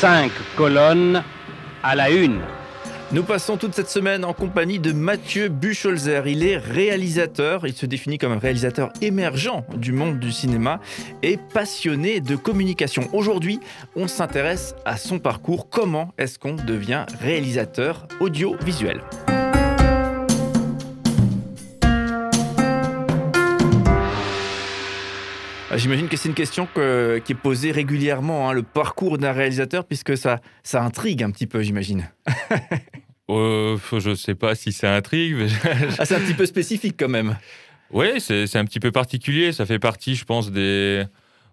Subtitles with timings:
[0.00, 1.22] cinq colonnes
[1.82, 2.40] à la une.
[3.12, 6.26] Nous passons toute cette semaine en compagnie de Mathieu Bucholzer.
[6.26, 10.80] Il est réalisateur, il se définit comme un réalisateur émergent du monde du cinéma
[11.22, 13.10] et passionné de communication.
[13.12, 13.60] Aujourd'hui,
[13.94, 15.68] on s'intéresse à son parcours.
[15.68, 19.02] Comment est-ce qu'on devient réalisateur audiovisuel?
[25.76, 29.84] J'imagine que c'est une question que- qui est posée régulièrement, hein, le parcours d'un réalisateur,
[29.84, 32.08] puisque ça, ça intrigue un petit peu, j'imagine.
[33.32, 35.36] Euh, je sais pas si ça intrigue.
[35.36, 35.46] mais
[36.00, 37.36] Ah, c'est un petit peu spécifique quand même.
[37.92, 39.52] ouais, c'est un petit peu particulier.
[39.52, 41.04] Ça fait partie, je pense, des,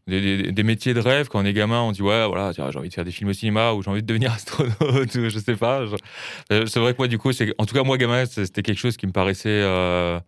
[0.08, 1.27] des, des- des métiers de rêve.
[1.27, 3.34] Quand on est gamin, on dit ouais, voilà, j'ai envie de faire des films au
[3.34, 5.86] cinéma ou j'ai envie de devenir astronaute ou je sais pas.
[5.86, 5.95] Je-
[6.55, 8.80] euh, C'est vrai que moi, du coup, c'est en tout cas moi, gamin, c'était quelque
[8.80, 10.20] chose qui me paraissait euh,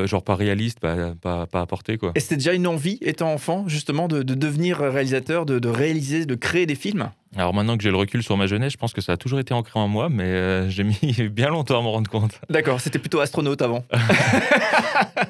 [0.00, 2.12] bah, genre pas réaliste, pas, pas, pas à portée, quoi.
[2.14, 6.34] Et c'était déjà une envie, étant enfant, justement, de, de devenir réalisateur, de réaliser, de
[6.34, 7.10] créer des films?
[7.36, 9.38] Alors maintenant que j'ai le recul sur ma jeunesse, je pense que ça a toujours
[9.38, 10.98] été ancré en moi, mais euh, j'ai mis
[11.30, 12.38] bien longtemps à m'en rendre compte.
[12.50, 13.84] D'accord, c'était plutôt astronaute avant.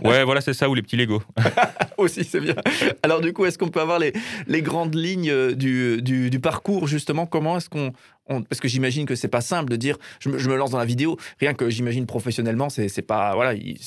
[0.03, 1.23] Ouais, voilà, c'est ça ou les petits Lego.
[1.97, 2.55] Aussi, c'est bien.
[3.03, 4.12] Alors du coup, est-ce qu'on peut avoir les,
[4.48, 7.25] les grandes lignes euh, du, du- du parcours, justement?
[7.27, 7.92] Comment est-ce qu'on...
[8.28, 10.70] on- Parce que j'imagine que c'est pas simple de dire je me, je me lance
[10.70, 11.17] dans la vidéo.
[11.41, 13.34] Rien que j'imagine professionnellement, c'est pas...
[13.34, 13.78] Voilà, il,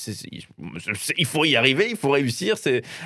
[1.18, 2.56] il faut y arriver, il faut réussir.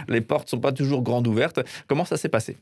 [0.08, 1.60] Les portes sont pas toujours grandes ouvertes.
[1.88, 2.58] Comment ça s'est passé?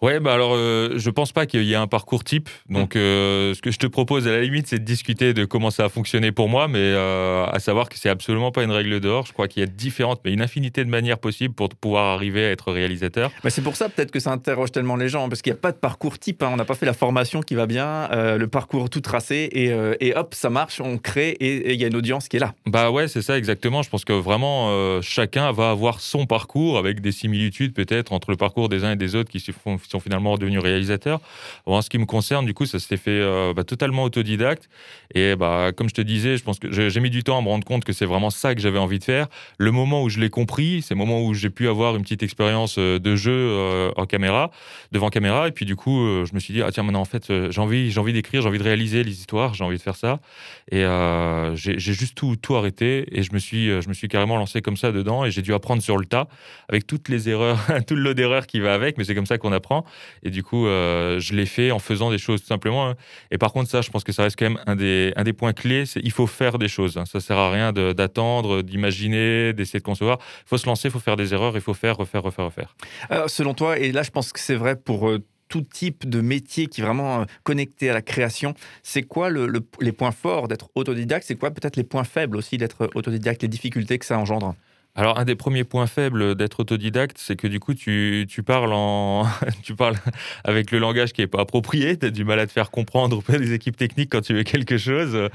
[0.00, 2.48] Ouais, bah alors, euh, je pense pas qu'il y ait un parcours type.
[2.68, 5.70] Donc, euh, ce que je te propose à la limite, c'est de discuter de comment
[5.70, 9.00] ça a fonctionné pour moi, mais euh, à savoir que c'est absolument pas une règle
[9.00, 9.26] d'or.
[9.26, 12.44] Je crois qu'il y a différentes, mais une infinité de manières possibles pour pouvoir arriver
[12.46, 13.32] à être réalisateur.
[13.42, 15.60] Bah, c'est pour ça peut-être que ça interroge tellement les gens, parce qu'il n'y a
[15.60, 16.44] pas de parcours type.
[16.44, 16.50] hein.
[16.52, 19.74] On n'a pas fait la formation qui va bien, euh, le parcours tout tracé, et,
[20.00, 22.54] et hop, ça marche, on crée, et il y a une audience qui est là.
[22.66, 23.82] Bah ouais, c'est ça exactement.
[23.82, 28.36] Je pense que vraiment, chacun va avoir son parcours avec des similitudes peut-être entre le
[28.36, 31.20] parcours des uns et des autres qui se font- qui sont finalement devenus réalisateurs.
[31.66, 34.68] En ce qui me concerne, du coup, ça s'était fait euh, bah, totalement autodidacte.
[35.14, 37.48] Et bah, comme je te disais, je pense que j'ai mis du temps à me
[37.48, 39.26] rendre compte que c'est vraiment ça que j'avais envie de faire.
[39.56, 42.22] Le moment où je l'ai compris, c'est le moment où j'ai pu avoir une petite
[42.22, 44.50] expérience euh, de jeu euh, en caméra,
[44.92, 45.48] devant caméra.
[45.48, 47.96] Et puis du coup, je me suis dit, ah tiens, maintenant en fait, j'ai envie,
[47.98, 50.20] envie d'écrire, j'ai envie de réaliser les histoires, j'ai envie de faire ça.
[50.70, 50.84] Et
[51.54, 54.76] j'ai juste tout, tout arrêté et je me, suis, je me suis carrément lancé comme
[54.76, 56.28] ça dedans et j'ai dû apprendre sur le tas
[56.68, 59.38] avec toutes les erreurs, tout le lot d'erreurs qui va avec, mais c'est comme ça
[59.38, 59.77] qu'on apprend.
[60.22, 62.88] Et du coup, euh, je l'ai fait en faisant des choses tout simplement.
[62.88, 62.94] hein.
[63.30, 65.86] Et par contre, ça, je pense que ça reste quand même un des, points clés,
[65.86, 66.96] c'est il faut faire des choses.
[66.96, 67.04] hein.
[67.04, 70.18] Ça sert à rien d'attendre, d'imaginer, d'essayer de concevoir.
[70.46, 72.76] Il faut se lancer, il faut faire des erreurs, il faut faire, refaire, refaire, refaire.
[73.26, 75.18] Selon toi, et là je pense que c'est vrai pour euh,
[75.48, 79.46] tout type de métier qui est vraiment euh, connecté à la création, c'est quoi le-
[79.46, 81.24] le- les points forts d'être autodidacte?
[81.26, 84.54] C'est quoi peut-être les points faibles aussi d'être autodidacte, les difficultés que ça engendre?
[84.98, 88.72] Alors, un des premiers points faibles d'être autodidacte, c'est que du coup, tu, tu parles
[88.72, 89.26] en,
[89.62, 89.94] tu parles
[90.42, 91.96] avec le langage qui est pas approprié.
[91.96, 94.42] Tu as du mal à te faire comprendre auprès des équipes techniques quand tu veux
[94.42, 95.28] quelque chose.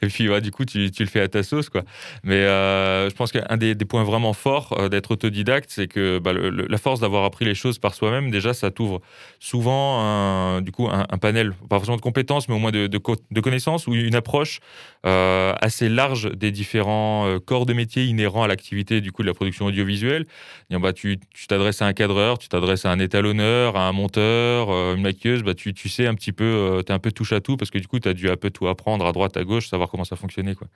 [0.00, 1.82] Et puis, du coup, tu, tu le fais à ta sauce, quoi.
[2.24, 6.18] Mais euh, je pense qu'un des, des points vraiment forts euh, d'être autodidacte, c'est que
[6.18, 9.02] bah, la force d'avoir appris les choses par soi-même, déjà, ça t'ouvre
[9.38, 12.96] souvent, un, du coup, un, panel, pas forcément de compétences, mais au moins de, de,
[12.96, 14.60] co- de connaissances ou une approche
[15.04, 19.34] euh, assez large des différents corps de métier inhérents à l'activité du coup de la
[19.34, 20.26] production audiovisuelle.
[20.70, 24.70] Dire, bah, tu t'adresses à un cadreur, tu t'adresses à un étalonneur, à un monteur,
[24.70, 27.32] euh, une maquilleuse, bah, tu, tu sais un petit peu, tu es un peu touche
[27.32, 29.36] à tout parce que du coup, tu as dû un peu tout apprendre à droite,
[29.36, 30.54] à gauche, savoir comment ça fonctionnait.
[30.54, 30.68] Quoi.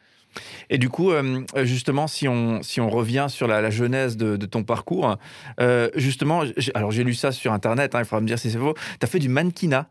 [0.70, 4.36] Et du coup, euh, justement, si on, si on revient sur la, la genèse de,
[4.36, 5.16] de ton parcours,
[5.60, 6.42] euh, justement,
[6.74, 9.04] alors j'ai lu ça sur Internet, hein, il faudra me dire si c'est faux, tu
[9.04, 9.88] as fait du mannequinat.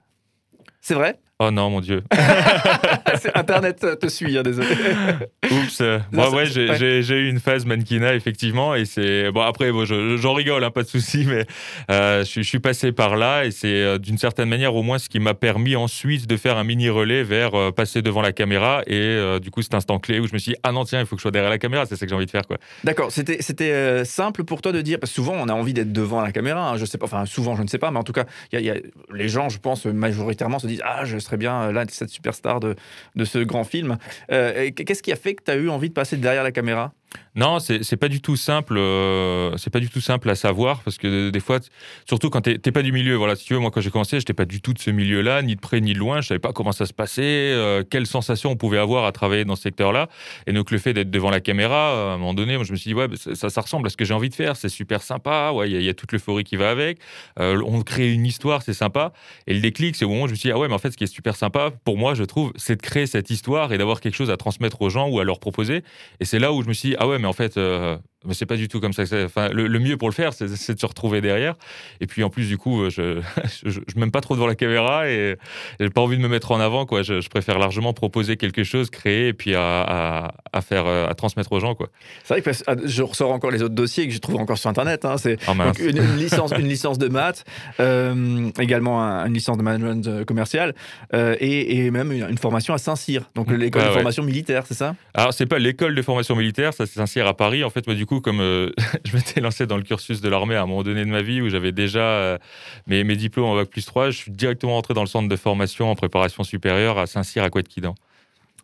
[0.81, 1.19] C'est vrai?
[1.39, 2.03] Oh non, mon Dieu.
[3.39, 4.67] Internet te suit, hein, désolé.
[5.51, 5.81] Oups.
[5.81, 8.75] euh, moi, ouais, j'ai eu une phase mannequinat, effectivement.
[8.75, 9.31] Et c'est.
[9.31, 11.45] Bon, après, bon, je- j'en rigole, hein, pas de souci, mais
[11.91, 13.45] euh, je, suis- je suis passé par là.
[13.45, 16.57] Et c'est euh, d'une certaine manière, au moins, ce qui m'a permis ensuite de faire
[16.57, 18.81] un mini relais vers euh, passer devant la caméra.
[18.87, 20.99] Et euh, du coup, cet instant clé où je me suis dit, ah non, tiens,
[20.99, 21.85] il faut que je sois derrière la caméra.
[21.85, 22.57] C'est ça que j'ai envie de faire, quoi.
[22.83, 26.21] D'accord, c'était simple pour toi de dire, parce que souvent on a envie d'être devant
[26.21, 28.11] la caméra, hein, je sais pas, enfin souvent je ne sais pas, mais en tout
[28.13, 28.75] cas, y a- y a,
[29.13, 32.75] les gens, je pense, majoritairement se disent Ah, je serais bien là, cette superstar de,
[33.15, 33.97] de ce grand film.
[34.31, 36.93] Euh, Qu'est-ce qui a fait que tu as eu envie de passer derrière la caméra?
[37.35, 38.75] Non, c'est pas du tout simple.
[38.77, 41.59] euh, c'est pas du tout simple à savoir parce que des fois,
[42.07, 43.15] surtout quand t'es pas du milieu.
[43.15, 45.41] Voilà, si tu veux, moi quand j'ai commencé, j'étais pas du tout de ce milieu-là,
[45.41, 46.21] ni de près ni de loin.
[46.21, 49.45] Je savais pas comment ça se passait, euh, quelles sensations on pouvait avoir à travailler
[49.45, 50.09] dans ce secteur-là.
[50.45, 52.71] Et donc le fait d'être devant la caméra, euh, à un moment donné, moi je
[52.71, 54.55] me suis dit ouais, bah, ça, ressemble à ce que j'ai envie de faire.
[54.55, 55.51] C'est super sympa.
[55.53, 56.99] Ouais, il y, a- il y a toute l'euphorie qui va avec.
[57.39, 59.11] Euh, on crée une histoire, c'est sympa.
[59.47, 60.79] Et le déclic, c'est au moment où je me suis dit ah ouais, mais en
[60.79, 63.73] fait, ce qui est super sympa pour moi, je trouve, c'est de créer cette histoire
[63.73, 65.81] et d'avoir quelque chose à transmettre aux gens ou à leur proposer.
[66.19, 68.33] Et c'est là où je me suis dit, ah ouais, mais en fait, euh, mais
[68.33, 69.03] c'est pas du tout comme ça.
[69.25, 71.55] Enfin, le, mieux pour le faire, c'est de se retrouver derrière.
[71.99, 73.21] Et puis en plus, du coup, je,
[73.65, 75.37] je, m'aime pas trop devant la caméra et
[75.79, 76.85] j'ai pas envie de me mettre en avant.
[76.85, 77.01] Quoi.
[77.03, 81.51] Je, préfère largement proposer quelque chose, créer et puis à, à, faire, euh, à transmettre
[81.51, 81.73] aux gens.
[81.73, 81.89] Quoi.
[82.23, 84.69] C'est vrai que ah, je ressors encore les autres dossiers que je trouve encore sur
[84.69, 85.05] Internet.
[85.05, 85.17] Hein.
[85.17, 87.43] C'est oh, une, licence, une licence de maths,
[87.79, 90.73] euh, également une licence de management euh, commercial
[91.13, 93.55] et, et, même une, formation à Saint-Cyr, donc mmh.
[93.55, 94.95] l'école de formation militaire, c'est ça?
[95.13, 97.63] Alors c'est pas l'école de formation militaire, ça c'est Saint-Cyr à Paris.
[97.63, 98.39] En fait, moi du coup, comme
[99.05, 101.41] je m'étais lancé dans le cursus de l'armée à un moment donné de ma vie
[101.41, 102.39] où j'avais déjà
[102.87, 105.35] mes, mes diplômes en bac plus 3, je suis directement rentré dans le centre de
[105.35, 107.95] formation en préparation supérieure à Saint-Cyr à Couette-Quidan.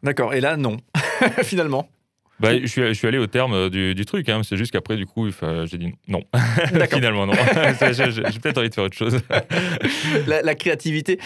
[0.04, 0.78] D'accord, et là non,
[1.44, 1.90] finalement.
[2.40, 4.30] Bah, je, suis, je, suis, allé au terme euh, du, du truc.
[4.30, 4.42] Hein.
[4.44, 5.28] C'est juste qu'après, du coup,
[5.66, 6.24] j'ai dit non.
[6.90, 7.34] Finalement, non.
[7.34, 9.20] j'ai peut-être envie de faire autre chose.
[10.26, 11.20] la, créativité,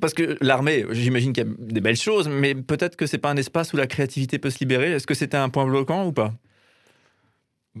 [0.00, 3.30] parce que l'armée, j'imagine qu'il y a des belles choses, mais peut-être que c'est pas
[3.30, 4.92] un espace où la créativité peut se libérer.
[4.92, 6.32] Est-ce que c'était un point bloquant ou pas?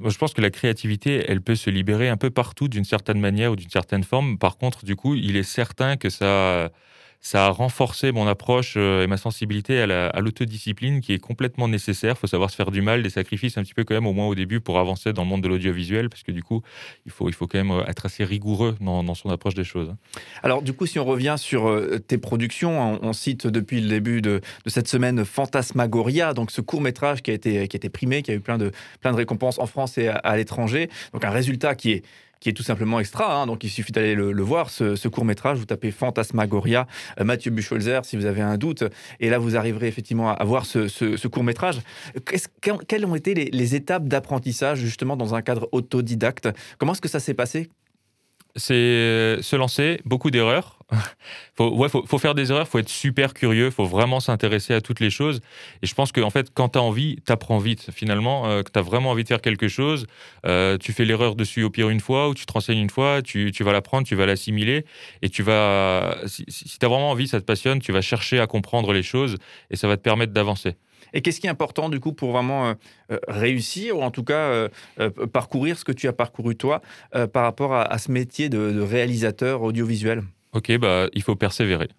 [0.04, 3.52] Je pense que la créativité, elle peut se libérer un peu partout d'une certaine manière
[3.52, 4.38] ou d'une certaine forme.
[4.38, 6.70] Par contre, du coup, il est certain que ça,
[7.20, 12.14] ça a renforcé mon approche euh, et ma sensibilité à l'autodiscipline qui est complètement nécessaire.
[12.16, 14.12] Il faut savoir se faire du mal, des sacrifices un petit peu quand même, au
[14.12, 16.62] moins au début, pour avancer dans le monde de l'audiovisuel, parce que du coup,
[17.04, 19.94] il faut, il faut quand même euh, être assez rigoureux dans, son approche des choses.
[20.42, 24.22] Alors du coup, si on revient sur euh, tes productions, on, cite depuis le début
[24.22, 28.22] de, cette semaine Fantasmagoria, donc ce court métrage qui a été, qui a été primé,
[28.22, 28.70] qui a eu plein de,
[29.00, 30.88] plein de récompenses en France et à l'étranger.
[31.12, 32.04] Donc un résultat qui est
[32.40, 33.34] qui est tout simplement extra.
[33.34, 33.46] Hein.
[33.46, 35.58] donc il suffit d'aller le, voir, ce, court métrage.
[35.58, 36.86] Vous tapez Fantasmagoria,
[37.20, 38.84] euh, Mathieu Bucholzer, si vous avez un doute.
[39.20, 41.80] Et là, vous arriverez effectivement à, voir ce, court métrage.
[42.88, 46.48] quelles ont été les étapes d'apprentissage justement dans un cadre autodidacte?
[46.78, 47.68] Comment est-ce que ça s'est passé?
[48.56, 50.79] C'est euh, se lancer, beaucoup d'erreurs.
[51.56, 55.00] faut, ouais, faut, faire des erreurs, faut être super curieux, faut vraiment s'intéresser à toutes
[55.00, 55.40] les choses.
[55.82, 57.90] Et je pense qu'en en fait, quand tu as envie, tu apprends vite.
[57.92, 60.06] Finalement, euh, que tu as vraiment envie de faire quelque chose,
[60.46, 63.22] euh, tu fais l'erreur dessus au pire une fois, ou tu te renseignes une fois,
[63.22, 64.84] tu, vas l'apprendre, tu vas l'assimiler,
[65.22, 68.40] et tu vas, si, si tu as vraiment envie, ça te passionne, tu vas chercher
[68.40, 69.36] à comprendre les choses,
[69.70, 70.76] et ça va te permettre d'avancer.
[71.12, 72.74] Et qu'est-ce qui est important du coup pour vraiment euh,
[73.10, 74.68] euh, réussir ou en tout cas
[75.32, 76.82] parcourir ce que tu as parcouru toi
[77.32, 80.22] par rapport à, ce métier de réalisateur audiovisuel?
[80.52, 81.88] Ok, bah, il faut persévérer.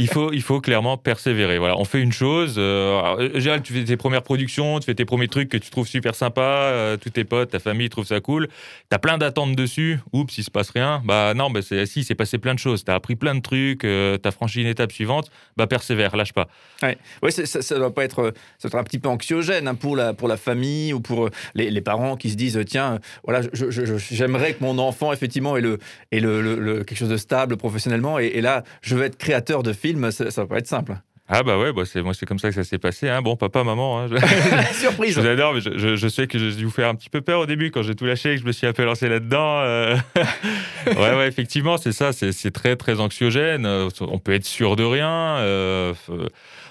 [0.00, 1.58] Il faut, il faut, clairement persévérer.
[1.58, 2.54] Voilà, on fait une chose.
[2.56, 6.14] Euh, tu fais tes premières productions, tu fais tes premiers trucs que tu trouves super
[6.14, 8.46] sympas, euh, tous tes potes, ta famille trouvent ça cool.
[8.46, 9.98] Tu as plein d'attentes dessus.
[10.12, 11.02] Oups, il se passe rien.
[11.04, 12.84] Bah non, bah, si, c'est passé plein de choses.
[12.84, 15.32] Tu as appris plein de trucs, euh, tu as franchi une étape suivante.
[15.56, 16.46] Bah persévère, lâche pas.
[16.82, 19.74] Ouais, ouais ça, ça, doit pas être, ça doit être un petit peu anxiogène hein,
[19.74, 23.40] pour, la, pour la famille ou pour les, les parents qui se disent tiens, voilà,
[23.52, 25.78] j'aimerais que mon enfant effectivement ait, le,
[26.12, 29.72] ait le, le quelque chose de stable professionnellement et, là, je veux être créateur de
[29.72, 30.96] films, ça, va pas être simple.
[31.30, 33.06] Ah bah ouais, bah c'est moi c'est comme ça que ça s'est passé.
[33.06, 33.20] Hein.
[33.20, 34.08] Bon, papa, maman, hein,
[34.72, 35.14] surprise.
[35.14, 37.40] je vous adore, mais je, sais que j'ai dû vous faire un petit peu peur
[37.40, 39.60] au début quand j'ai tout lâché et que je me suis un peu lancé là-dedans.
[39.60, 39.96] Euh.
[40.86, 43.66] ouais, ouais, effectivement, c'est ça, c'est très très anxiogène.
[43.66, 45.36] Euh, on peut être sûr de rien.
[45.38, 45.92] Euh,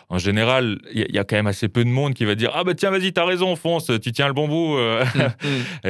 [0.10, 2.64] en général, il y, a quand même assez peu de monde qui va dire Ah
[2.64, 4.78] bah tiens, vas-y, t'as raison, fonce, tu tiens le bon bout.
[4.78, 5.88] Mm, mm.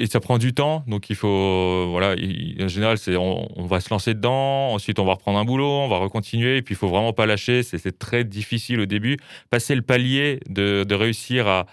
[0.00, 1.86] et, ça prend du temps, donc il faut.
[1.88, 2.16] Voilà,
[2.60, 5.88] en général, c'est on, va se lancer dedans, ensuite on va reprendre un boulot, on
[5.88, 7.62] va recontinuer, et puis il faut vraiment pas lâcher.
[7.62, 9.16] C'est très difficile au début.
[9.50, 11.66] Passer le palier de réussir à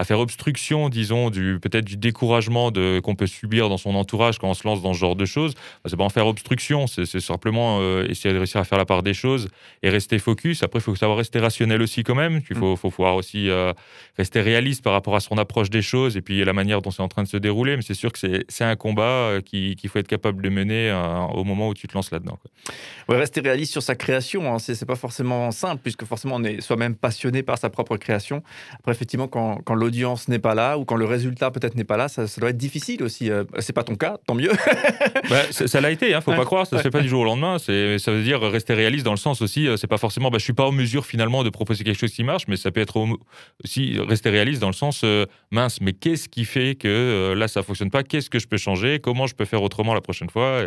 [0.00, 4.38] à faire obstruction, disons, du peut-être du découragement de, qu'on peut subir dans son entourage
[4.38, 5.52] quand on se lance dans ce genre de choses.
[5.52, 8.86] Bah, c'est pas en faire obstruction, c'est, simplement euh, essayer de réussir à faire la
[8.86, 9.50] part des choses
[9.82, 10.62] et rester focus.
[10.62, 12.40] Après, il faut savoir rester rationnel aussi quand même.
[12.48, 12.76] Il faut, mm.
[12.78, 13.74] faut pouvoir aussi euh,
[14.16, 17.02] rester réaliste par rapport à son approche des choses et puis la manière dont c'est
[17.02, 17.76] en train de se dérouler.
[17.76, 20.90] Mais c'est sûr que c'est, c'est un combat euh, qu'il faut être capable de mener
[21.34, 22.38] au moment où tu te lances là-dedans.
[23.06, 26.62] Ouais, rester réaliste sur sa création, hein, c'est, pas forcément simple puisque forcément on est
[26.62, 28.42] soi-même passionné par sa propre création.
[28.78, 31.96] Après, effectivement, quand, quand l'audience n'est pas là ou quand le résultat peut-être n'est pas
[31.96, 33.28] là, ça, doit être difficile aussi.
[33.28, 34.52] Euh, c'est pas ton cas, tant mieux.
[35.28, 37.24] Bah, ça l'a été, hein, faut pas croire, ça se fait pas du jour au
[37.24, 37.58] lendemain.
[37.58, 40.44] Ça veut dire rester réaliste dans le sens aussi, euh, c'est pas forcément, bah, je
[40.44, 43.06] suis pas en mesure finalement de proposer quelque chose qui marche, mais ça peut être
[43.62, 47.62] aussi rester réaliste dans le sens euh, mince, mais qu'est-ce qui fait que là ça
[47.62, 50.62] fonctionne pas Qu'est-ce que je peux changer Comment je peux faire autrement la prochaine fois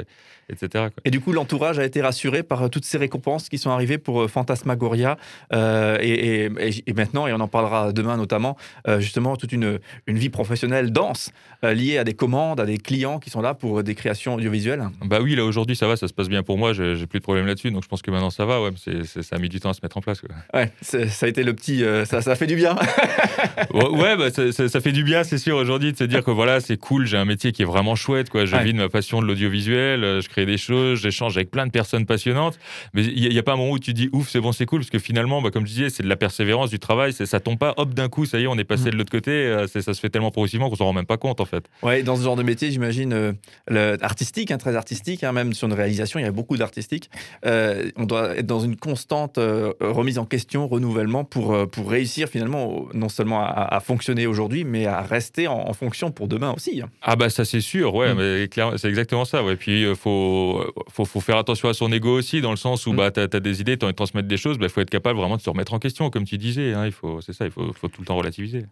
[0.49, 0.87] etc.
[1.05, 4.29] Et du coup, l'entourage a été rassuré par toutes ces récompenses qui sont arrivées pour
[4.29, 5.17] Fantasmagoria.
[5.53, 6.49] et,
[6.85, 8.57] et, maintenant, et on en parlera demain notamment,
[8.99, 11.31] justement, toute une, une vie professionnelle dense,
[11.63, 14.83] euh, liée à des commandes, à des clients qui sont là pour des créations audiovisuelles
[15.05, 17.23] Bah oui, là aujourd'hui ça va, ça se passe bien pour moi, j'ai plus de
[17.23, 18.71] problème là-dessus, donc je pense que maintenant ça va, ouais,
[19.03, 20.21] ça a mis du temps à se mettre en place.
[20.21, 20.29] Quoi.
[20.53, 22.75] Ouais, ça a été le petit, euh, ça, ça fait du bien.
[23.73, 26.77] ouais, bah, ça, fait du bien, c'est sûr, aujourd'hui, de se dire que voilà, c'est
[26.77, 28.45] cool, j'ai un métier qui est vraiment chouette, quoi.
[28.45, 31.65] je vis de ma passion de l'audiovisuel, euh, je crée des choses, j'échange avec plein
[31.65, 32.57] de personnes passionnantes,
[32.93, 34.81] mais il n'y a, pas un moment où tu dis ouf, c'est bon, c'est cool,
[34.81, 37.57] parce que finalement, bah, comme je disais, c'est de la persévérance, du travail, ça tombe
[37.57, 39.81] pas, hop, d'un coup, ça y est, on est passé de l'autre côté, euh, ça
[39.81, 41.65] se fait tellement progressivement qu'on s'en rend même pas compte en fait.
[41.81, 43.33] Ouais, dans ce genre de métier, j'imagine,
[43.71, 47.09] euh, artistique, hein, très artistique, hein, même sur une réalisation, il y a beaucoup d'artistique.
[47.45, 52.27] Euh, on doit être dans une constante euh, remise en question, renouvellement pour, pour réussir
[52.27, 53.45] finalement, non seulement à,
[53.75, 56.81] à fonctionner aujourd'hui, mais à rester en, en fonction pour demain aussi.
[56.81, 56.89] hein.
[57.01, 58.17] Ah bah ça c'est sûr, ouais, Mm.
[58.17, 59.43] mais clairement, c'est exactement ça.
[59.43, 59.55] Ouais.
[59.55, 62.93] Puis il faut, faut, faut faire attention à son ego aussi, dans le sens où
[62.93, 62.95] Mm.
[62.97, 64.89] bah, tu as, des idées, tu as envie de transmettre des choses, il faut être
[64.89, 66.73] capable vraiment de se remettre en question, comme tu disais.
[66.85, 68.65] il faut, c'est ça, il faut, faut tout le temps relativiser.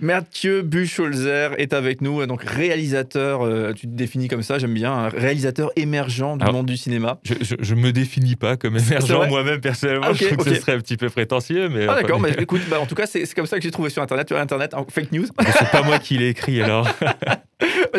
[0.00, 4.92] Mathieu Bucholzer est avec nous, donc réalisateur, euh, tu te définis comme ça, j'aime bien,
[4.92, 7.18] un réalisateur émergent du Alors, monde du cinéma.
[7.24, 10.72] Je, je me définis pas comme émergent moi-même personnellement, Ah, je trouve que ce serait
[10.72, 13.34] un petit peu prétentieux, mais Ah d'accord, mais écoute, bah, en tout cas, c'est c'est
[13.34, 15.26] comme ça que j'ai trouvé sur Internet, sur Internet, en fake news.
[15.58, 16.88] c'est pas moi qui l'ai écrit alors.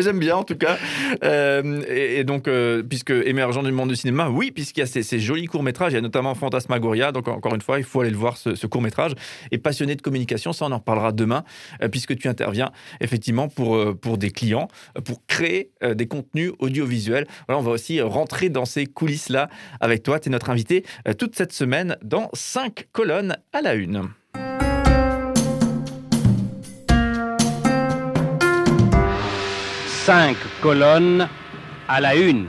[0.00, 0.78] J'aime bien en tout cas.
[1.24, 5.18] Euh, et, donc, euh, puisque émergent du monde du cinéma, oui, puisqu'il y a ces,
[5.18, 8.16] jolis courts-métrages, il y a notamment Fantasmagoria, donc encore une fois, il faut aller le
[8.16, 9.12] voir ce, court-métrage.
[9.50, 11.44] Et passionné de communication, ça on en reparlera demain,
[11.82, 14.68] euh, puisque tu interviens effectivement pour, pour des clients,
[15.04, 17.26] pour créer des contenus audiovisuels.
[17.46, 19.48] Voilà, on va aussi rentrer dans ces coulisses-là
[19.80, 20.20] avec toi.
[20.20, 20.84] Tu es notre invité
[21.18, 24.08] toute cette semaine dans 5 colonnes à la une.
[30.08, 31.28] Cinq colonnes
[31.86, 32.46] à la une.